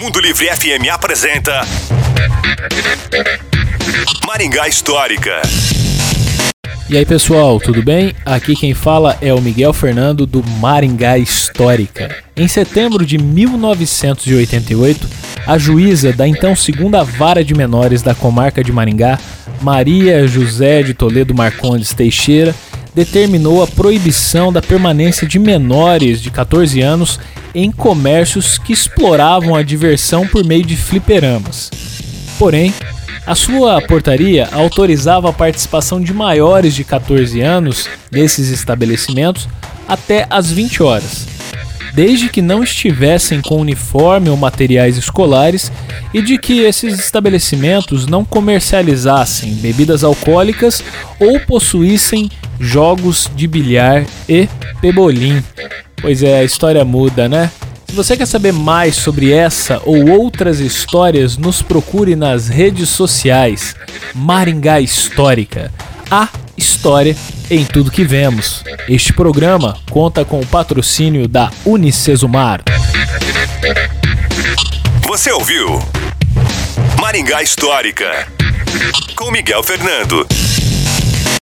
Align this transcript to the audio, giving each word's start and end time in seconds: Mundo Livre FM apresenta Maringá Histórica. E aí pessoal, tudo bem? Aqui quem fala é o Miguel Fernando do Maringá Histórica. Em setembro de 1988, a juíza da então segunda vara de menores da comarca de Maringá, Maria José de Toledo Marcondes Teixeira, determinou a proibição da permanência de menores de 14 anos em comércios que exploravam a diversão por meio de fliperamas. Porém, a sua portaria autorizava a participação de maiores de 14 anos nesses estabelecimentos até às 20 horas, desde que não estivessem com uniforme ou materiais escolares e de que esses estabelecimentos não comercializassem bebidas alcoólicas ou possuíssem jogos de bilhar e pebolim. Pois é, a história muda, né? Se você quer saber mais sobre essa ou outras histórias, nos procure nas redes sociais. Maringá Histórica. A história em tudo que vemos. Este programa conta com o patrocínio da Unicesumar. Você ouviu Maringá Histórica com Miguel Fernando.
Mundo 0.00 0.20
Livre 0.20 0.46
FM 0.46 0.88
apresenta 0.92 1.62
Maringá 4.26 4.68
Histórica. 4.68 5.40
E 6.88 6.96
aí 6.96 7.06
pessoal, 7.06 7.58
tudo 7.60 7.82
bem? 7.82 8.14
Aqui 8.24 8.54
quem 8.54 8.74
fala 8.74 9.16
é 9.22 9.32
o 9.32 9.40
Miguel 9.40 9.72
Fernando 9.72 10.26
do 10.26 10.42
Maringá 10.42 11.16
Histórica. 11.16 12.14
Em 12.36 12.48
setembro 12.48 13.06
de 13.06 13.16
1988, 13.16 15.08
a 15.46 15.56
juíza 15.56 16.12
da 16.12 16.26
então 16.28 16.54
segunda 16.54 17.02
vara 17.02 17.44
de 17.44 17.54
menores 17.54 18.02
da 18.02 18.14
comarca 18.14 18.62
de 18.62 18.72
Maringá, 18.72 19.18
Maria 19.62 20.26
José 20.26 20.82
de 20.82 20.92
Toledo 20.94 21.34
Marcondes 21.34 21.94
Teixeira, 21.94 22.54
determinou 22.94 23.62
a 23.62 23.66
proibição 23.66 24.52
da 24.52 24.60
permanência 24.60 25.26
de 25.26 25.38
menores 25.38 26.20
de 26.20 26.30
14 26.30 26.80
anos 26.80 27.20
em 27.54 27.70
comércios 27.70 28.58
que 28.58 28.72
exploravam 28.72 29.54
a 29.54 29.62
diversão 29.62 30.26
por 30.26 30.44
meio 30.44 30.64
de 30.64 30.76
fliperamas. 30.76 31.70
Porém, 32.38 32.72
a 33.26 33.34
sua 33.34 33.80
portaria 33.82 34.48
autorizava 34.50 35.30
a 35.30 35.32
participação 35.32 36.00
de 36.00 36.12
maiores 36.12 36.74
de 36.74 36.84
14 36.84 37.40
anos 37.40 37.88
nesses 38.10 38.48
estabelecimentos 38.48 39.48
até 39.86 40.26
às 40.30 40.50
20 40.50 40.82
horas, 40.82 41.26
desde 41.92 42.28
que 42.28 42.40
não 42.40 42.62
estivessem 42.62 43.40
com 43.42 43.60
uniforme 43.60 44.30
ou 44.30 44.36
materiais 44.36 44.96
escolares 44.96 45.70
e 46.14 46.22
de 46.22 46.38
que 46.38 46.60
esses 46.60 46.98
estabelecimentos 46.98 48.06
não 48.06 48.24
comercializassem 48.24 49.54
bebidas 49.54 50.02
alcoólicas 50.02 50.82
ou 51.18 51.38
possuíssem 51.40 52.30
jogos 52.60 53.30
de 53.34 53.46
bilhar 53.46 54.04
e 54.28 54.48
pebolim. 54.80 55.42
Pois 56.00 56.22
é, 56.22 56.40
a 56.40 56.44
história 56.44 56.84
muda, 56.84 57.28
né? 57.28 57.50
Se 57.88 57.96
você 57.96 58.16
quer 58.16 58.26
saber 58.26 58.52
mais 58.52 58.94
sobre 58.94 59.32
essa 59.32 59.80
ou 59.84 60.10
outras 60.10 60.60
histórias, 60.60 61.36
nos 61.36 61.60
procure 61.60 62.14
nas 62.14 62.46
redes 62.46 62.88
sociais. 62.88 63.74
Maringá 64.14 64.80
Histórica. 64.80 65.72
A 66.08 66.28
história 66.56 67.16
em 67.50 67.64
tudo 67.64 67.90
que 67.90 68.04
vemos. 68.04 68.62
Este 68.88 69.12
programa 69.12 69.76
conta 69.90 70.24
com 70.24 70.38
o 70.38 70.46
patrocínio 70.46 71.26
da 71.26 71.50
Unicesumar. 71.64 72.62
Você 75.08 75.32
ouviu 75.32 75.80
Maringá 77.00 77.42
Histórica 77.42 78.28
com 79.16 79.32
Miguel 79.32 79.64
Fernando. 79.64 80.26